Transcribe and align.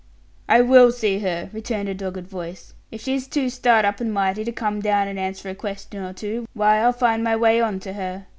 "I 0.49 0.61
will 0.61 0.91
see 0.91 1.19
her," 1.19 1.51
returned 1.53 1.87
a 1.87 1.93
dogged 1.93 2.25
voice. 2.27 2.73
"If 2.89 3.01
she's 3.01 3.27
too 3.27 3.51
start 3.51 3.85
up 3.85 4.01
and 4.01 4.11
mighty 4.11 4.43
to 4.43 4.51
come 4.51 4.79
down 4.79 5.07
and 5.07 5.19
answer 5.19 5.47
a 5.47 5.53
question 5.53 6.01
or 6.01 6.11
two, 6.11 6.47
why 6.55 6.77
I'll 6.79 6.91
find 6.91 7.23
my 7.23 7.35
way 7.35 7.61
on 7.61 7.79
to 7.81 7.93
her. 7.93 8.25